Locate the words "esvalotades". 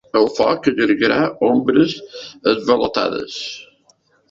2.55-3.39